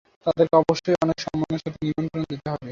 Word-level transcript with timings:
তাদেরকে 0.25 0.55
অবশ্যই 0.57 0.97
অনেক 1.03 1.17
সম্মানের 1.19 1.61
সাথে 1.63 1.79
নিমন্ত্রণ 1.81 2.23
দিতে 2.31 2.47
হবে। 2.53 2.69